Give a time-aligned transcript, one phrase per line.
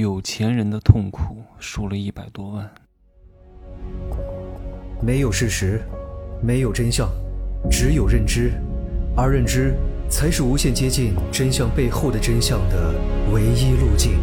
[0.00, 2.68] 有钱人的痛苦，输了一百多万。
[5.00, 5.80] 没有事实，
[6.42, 7.08] 没有真相，
[7.70, 8.50] 只有认知，
[9.16, 9.72] 而认知
[10.10, 12.92] 才是无限接近真相背后的真相的
[13.32, 14.18] 唯一路径。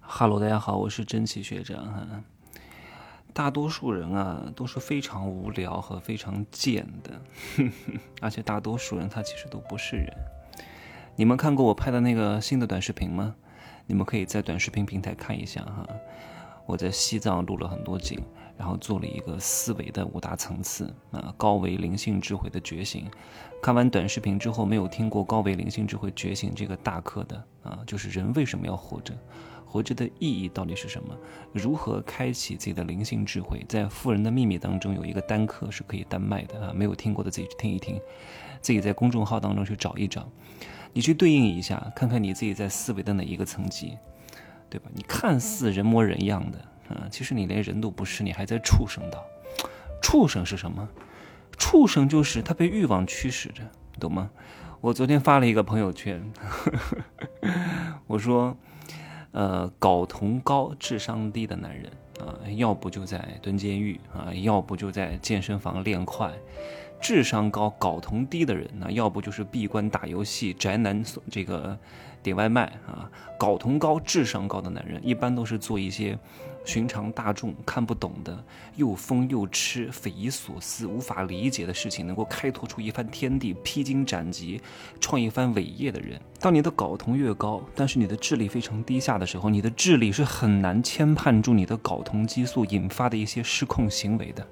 [0.00, 2.06] 哈喽，大家好，我是真奇学长哈。
[3.32, 7.20] 大多数人啊都是非常无聊和非常贱的，
[8.22, 10.06] 而且大多数人他其实都不是人。
[11.16, 13.36] 你们看过我拍的那个新的短视频吗？
[13.86, 15.86] 你们可以在短视频平台看一下哈。
[16.66, 18.18] 我在西藏录了很多景，
[18.56, 23.08] 然后做了一个思维的五大层次啊，高维灵性智慧的觉醒。
[23.62, 29.14] 看完短视频之后，没有听过高维灵性智慧觉醒这个大课的啊，就是人为什么要活着，
[29.64, 31.14] 活着的意义到底是什么？
[31.52, 33.64] 如何开启自己的灵性智慧？
[33.68, 38.00] 在《富人的秘密》当中有一个单课是可以单卖的啊，没有听过的自己去听一听，
[38.60, 40.28] 自己在公众号当中去找一找。
[40.94, 43.98] 你去对应一下，看看你自己在思维的哪一个层级，
[44.70, 44.88] 对吧？
[44.94, 46.58] 你看似人模人样的，
[46.88, 49.22] 啊，其实你连人都不是，你还在畜生道。
[50.00, 50.88] 畜生是什么？
[51.58, 53.62] 畜生就是他被欲望驱使着，
[54.00, 54.30] 懂吗？
[54.80, 56.22] 我昨天发了一个朋友圈，
[58.06, 58.56] 我说，
[59.32, 61.90] 呃，睾酮高、智商低的男人
[62.20, 66.30] 啊，要不就在蹲监狱啊，要不就在健身房练快。
[67.04, 71.78] 智商高、睾酮低的人，那要不就是闭关打游戏、宅男这个
[72.24, 73.08] 点外卖啊。
[73.38, 76.16] 睾酮高、智商高的男人，一般都是做一些
[76.64, 78.42] 寻常大众看不懂的、
[78.76, 84.62] 又疯又痴、匪夷所思、无法理解的事情，能够开拓出一番天地、披荆斩棘、
[85.00, 86.18] 创一番伟业的人。
[86.40, 94.46] 当你的睾酮越高，但是你的智力非常低下的时候，你的智力是很难牵绊住你的睾酮激素引发的一些失控行为的。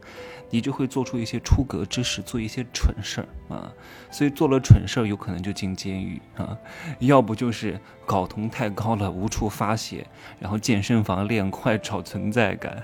[0.51, 3.73] 你就会做出一些出格之事，做一些蠢事儿啊，
[4.11, 6.55] 所以做了蠢事儿，有可能就进监狱啊，
[6.99, 10.05] 要不就是是睾酮太高了，无处发泄，
[10.41, 12.83] 然后健身房练快找存在感。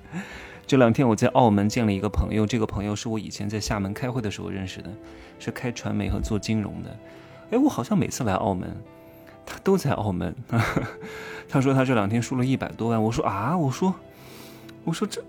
[0.66, 4.90] 这两天我在澳门见了一个朋友，这个朋友是我以前在厦门开会的时候认识的，
[5.38, 6.94] 是开传媒和做金融的。
[7.50, 8.76] 哎，我好像每次来澳门，
[9.46, 10.34] 他都在澳门。
[11.48, 13.94] 他说他这两天输了一百多万，我说啊，我说。
[14.84, 15.22] 我说这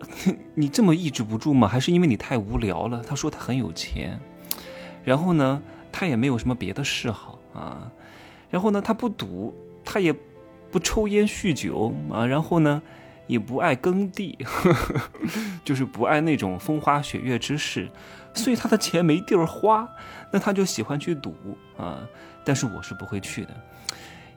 [0.56, 1.68] 你这么抑制不住吗？
[1.68, 3.04] 还是因为你太无聊了？
[3.08, 4.20] 他说他很有钱，
[5.04, 7.92] 然后呢，他也没有什么别的嗜好啊，
[8.54, 9.52] 然后呢，他不赌，
[9.84, 10.14] 他也
[10.70, 12.80] 不抽烟酗酒啊，然后呢，
[13.26, 14.38] 也不爱耕地，
[15.66, 17.90] 就是不爱那种风花雪月之事，
[18.36, 19.90] 所以他的钱没地儿花，
[20.32, 21.34] 那他就喜欢去赌
[21.76, 22.08] 啊。
[22.46, 23.50] 但是我是不会去的。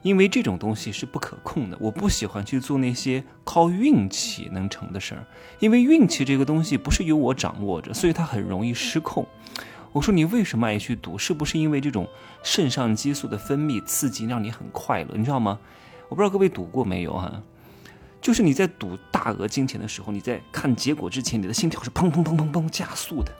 [0.01, 5.23] 因为这种东西是不可控的，我不喜欢去做那些靠运气能成的事儿，
[5.59, 9.27] 因为运气这个东西不是由我掌握着，所以它很容易失控。
[9.91, 11.17] 我说你为什么爱去赌？
[11.17, 12.07] 是不是因为这种
[12.43, 15.09] 肾上激素的分泌刺激让你很快乐？
[15.15, 15.59] 你知道吗？
[16.09, 17.41] 我不知道各位赌过没有哈，
[18.21, 23.31] 就是你在赌大额金钱的时候，你在看结果之前，你的心跳是砰砰砰砰砰加速的。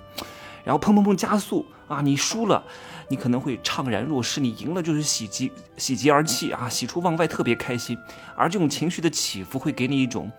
[0.66, 2.02] 然后砰砰砰加速啊！
[2.02, 2.62] 你输了，
[3.08, 7.98] 你可能会怅然若失；你赢了，就是喜极喜极而泣啊，喜出望外，特别开心。
[8.36, 10.30] 而这种情绪的起伏会给你一种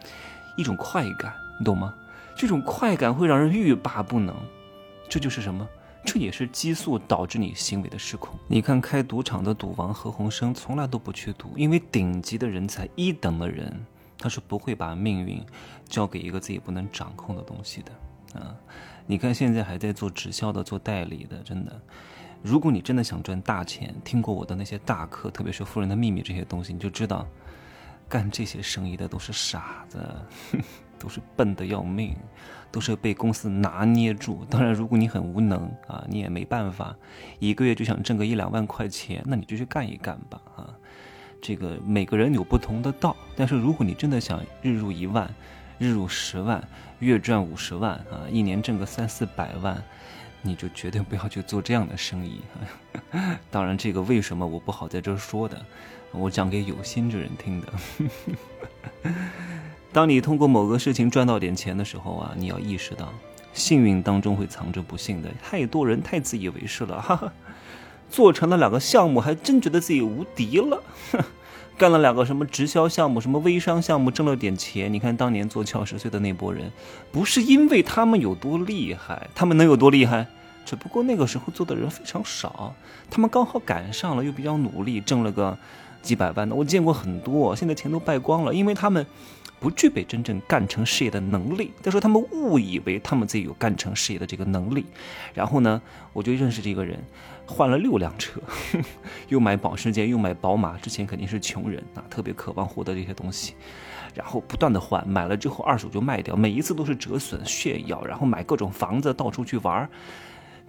[0.55, 1.95] 一种快感，你懂吗？
[2.37, 4.37] 这种快感会让人欲罢不能。
[5.09, 5.67] 这就是什么？
[6.11, 8.35] 这也是激素导致你行为的失控。
[8.47, 13.79] 你看开赌场的赌王何鸿燊从来都不去赌，因为顶级的人才、一等的人，
[14.17, 15.45] 他是不会把命运
[15.87, 18.57] 交给一个自己不能掌控的东西的啊。
[19.07, 21.79] 你看，现在还在做直销的、做代理的，真的。
[22.43, 27.27] 如果你真的想赚大钱，听过我的那些大课，特别是《富人的秘密》这些东西，你就知道，
[28.09, 29.99] 干这些生意的都是傻子，
[30.99, 32.17] 都是笨的要命，
[32.71, 34.45] 都是被公司拿捏住。
[34.49, 36.97] 当然，如果你很无能啊，你也没办法，
[37.39, 40.75] 一个月就想挣个一两万块钱，那你就去干一干吧啊。
[41.41, 45.31] 这个每个人有不同的道，但是如果你真的想日入一万，
[45.79, 46.67] 日入十万，
[46.99, 49.81] 月赚五十万啊，一年挣个三四百万，
[50.43, 52.41] 你就绝对不要去做这样的生意。
[53.51, 55.61] 当然，这个为什么我不好在这说的，
[56.13, 57.73] 我讲给有心之人听的。
[59.93, 63.13] 当你通过某个事情赚到点钱的时候啊，你要意识到，
[63.53, 65.31] 幸运当中会藏着不幸的。
[65.43, 67.33] 太多人太自以为是了，哈哈，
[68.11, 70.83] 做成了两个项目，还真觉得自己无敌了。
[71.79, 74.93] 干了两个什么直销项目，什么微商项目，挣了点钱。
[74.93, 76.73] 你看当年做俏十岁的那波人，
[77.13, 80.27] 不是因为他们有多厉害，他们能有多厉害？
[80.67, 82.75] 只不过那个时候做的人非常少，
[83.09, 85.57] 他们刚好赶上了，又比较努力，挣了个
[86.03, 86.57] 几百万的。
[86.57, 89.07] 我见过很多，现在钱都败光了，因为他们
[89.61, 91.73] 不具备真正干成事业的能力。
[91.83, 94.85] 再说他们误以为他们自己有干成事业的这个能力，
[95.35, 95.81] 然后呢，
[96.13, 96.99] 我就认识这个人，
[97.47, 98.41] 换了六辆车，
[99.29, 100.77] 又买保时捷，又买宝马。
[100.79, 103.55] 之前肯定是穷人啊，特别渴望获得这些东西，
[104.15, 109.89] 然后不断的换，买了之后二手就卖掉，每一次都是折损炫耀，然后买各种房子到处去玩。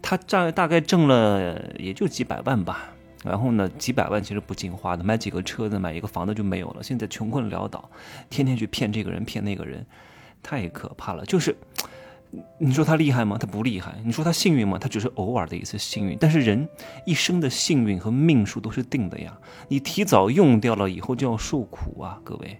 [0.02, 2.92] 他大大概挣了也就几百万吧。
[3.24, 6.82] 然后呢，几百万其实不经花的，买几个车子，买一个房子就没有了。
[6.82, 7.90] 现在穷困潦倒，
[8.30, 9.86] 天天去骗这个人，骗那个人，
[10.42, 11.26] 太可怕了。
[11.26, 11.56] 就是，
[12.58, 13.38] 你说他厉害吗？
[13.38, 13.96] 他不厉害。
[14.06, 14.78] 你说他幸运吗？
[14.80, 16.18] 他只是偶尔的一次幸运。
[16.20, 16.68] 但是人
[17.06, 19.38] 一生的幸运和命数都是定的呀，
[19.68, 22.58] 你提早用掉了，以后就要受苦啊，各位。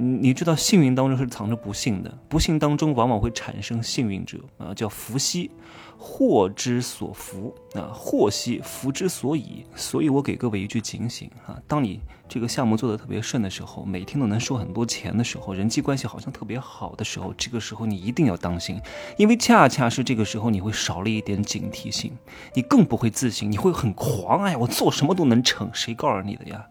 [0.00, 5.50] 你知道幸运当中是藏着不幸的，不幸当中往往会产生幸运者啊，叫福兮
[5.98, 9.64] 祸之所伏啊，祸兮福之所倚。
[9.74, 18.80] 所以我给各位一句警醒啊，当你这个项目做得特别顺的时候，每天都能收很多钱的时候，人际关系好像特别好的时候，这个时候你一定要当心，
[19.16, 22.12] 因为恰恰是这个时候你会少了一点警惕性，
[22.54, 26.66] 你更不会自信，你会很狂，哎呀，我做什么都能成，谁告诉你的呀？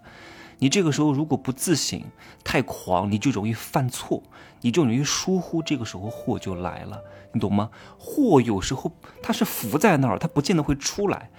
[0.60, 2.02] 你这个时候如果不自省，
[2.44, 4.24] 太狂，你就容易犯错，
[4.62, 7.02] 你就容易疏忽，这个时候祸就来了，
[7.34, 7.70] 你懂吗？
[8.00, 11.30] 祸有时候它是伏在那儿，它不见得会出来，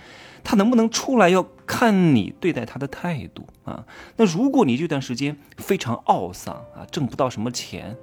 [0.44, 3.84] 它能不能出来要看你对待它的态度啊。
[4.16, 7.96] 那如果你这段时间非常懊丧啊，挣不到什么钱，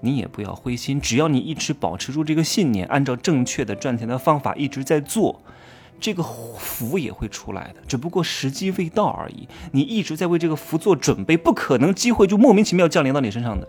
[0.00, 5.42] 你也不要灰心，只要你一直保持住这个信念，按照正确的赚钱的方法一直在做。
[6.00, 9.48] 这个福也会出来的，只不过时机未到而已。
[9.72, 13.66] 你一直在为这个福做准备，不可能机会就莫名其妙降临到你身上的。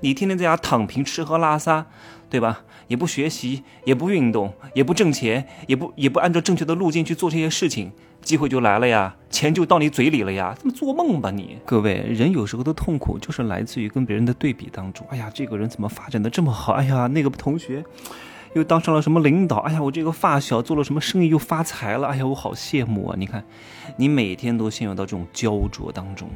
[0.00, 1.86] 你天天在家躺平吃喝拉撒，
[2.28, 2.64] 对吧？
[2.88, 10.56] 也不学习，也不运动，也不挣钱，也不也不按照正确的路径去做这些事情，机会就来了呀，钱就到你嘴里了呀。
[10.60, 11.58] 这么做梦吧你？
[11.64, 15.06] 各位，人有时候的痛苦就是来自于跟别人的对比当中。
[15.10, 16.74] 哎呀，这个人怎么发展的这么好？
[16.74, 17.84] 哎呀，那个同学。
[18.56, 19.58] 又当上了什么领导？
[19.58, 22.08] 哎呀，我这个发小做了什么生意又发财了？
[22.08, 23.14] 哎呀，我好羡慕啊！
[23.18, 23.44] 你看，
[23.98, 26.26] 你每天都陷入到这种焦灼当中，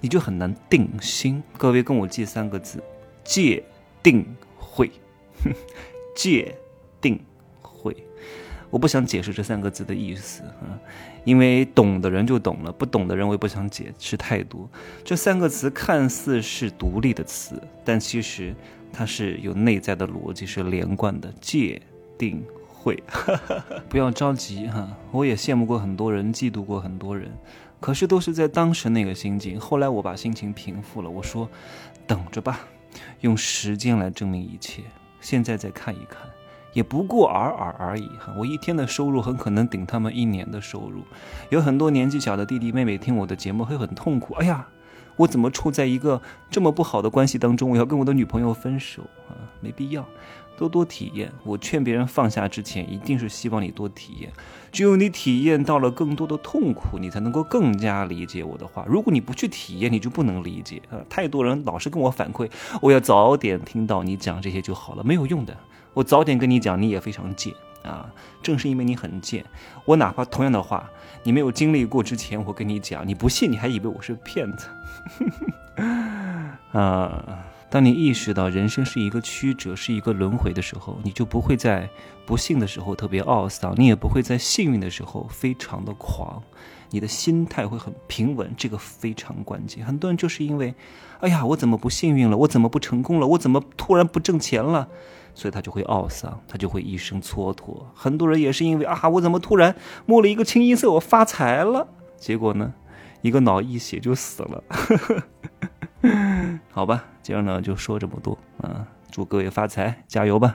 [0.00, 1.42] 你就很难定心。
[1.58, 2.82] 各位跟我记三个字：
[3.22, 3.62] 戒
[4.02, 4.24] 定
[4.58, 4.90] 慧。
[6.16, 6.56] 戒
[6.98, 7.20] 定
[7.60, 7.94] 慧。
[8.70, 10.80] 我不想解释这三个字的意思啊，
[11.24, 14.66] 因为懂的人就懂了，不懂的人我也不想解释太多。
[15.04, 18.54] 这三个词看似是独立的词，但其实。
[18.96, 21.30] 它是有内在的逻辑，是连贯的。
[21.38, 21.82] 戒
[22.16, 23.02] 定慧，
[23.90, 24.88] 不要着急哈。
[25.12, 27.30] 我也羡慕过很多人，嫉妒过很多人，
[27.78, 29.60] 可是都是在当时那个心境。
[29.60, 31.46] 后来我把心情平复了，我说，
[32.06, 32.60] 等着吧，
[33.20, 34.82] 用时间来证明一切。
[35.20, 36.22] 现在再看一看，
[36.72, 38.34] 也不过尔尔而已哈。
[38.38, 41.02] 我一天的收入很可能顶他们一年的收入。
[41.50, 44.32] 有很多年纪小的弟弟妹妹听我的节目会很痛苦。
[44.36, 44.66] 哎呀。
[45.16, 46.20] 我怎么处在一个
[46.50, 47.70] 这么不好的关系当中？
[47.70, 49.34] 我要跟我的女朋友分手啊？
[49.60, 50.06] 没必要，
[50.56, 51.32] 多多体验。
[51.42, 54.30] 我劝别人放下之前，一定是希望你多体验。
[54.70, 58.84] 只有你体验到了更多的痛苦，你才能够更加理解我的话。
[58.86, 61.00] 如果你不去体验，你就不能理解啊！
[61.08, 62.50] 太多人老是跟我反馈，
[62.82, 65.56] 我要早点听到你讲这些就好了，没有用的。
[65.94, 67.54] 我早点跟你讲，你也非常贱。
[67.86, 68.12] 啊，
[68.42, 69.44] 正是因为你很贱，
[69.84, 70.90] 我哪怕同样的话，
[71.22, 74.68] 你没有经历过之前，我跟你讲，你不信，你还以为我是骗子。
[76.72, 81.88] 啊，当你意识到人生是一个曲折，是一个轮回的时候，你就不会在
[82.24, 86.42] 不幸的时候特别懊丧，你也不会在幸运的时候非常的狂，
[86.90, 89.84] 你的心态会很平稳，这个非常关键。
[89.84, 90.74] 很多人就是因为，
[91.20, 92.36] 哎呀，我怎么不幸运了？
[92.36, 93.26] 我怎么不成功了？
[93.26, 94.88] 我怎么突然不挣钱了？
[95.36, 97.76] 所以他就会懊丧，他就会一生蹉跎。
[97.94, 99.76] 很多人也是因为啊，我怎么突然
[100.06, 101.86] 摸了一个清一色，我发财了？
[102.16, 102.72] 结果呢，
[103.20, 104.64] 一个脑溢血就死了。
[106.72, 110.54] 好吧，今儿呢就说这么多啊，祝各位发财，加油吧！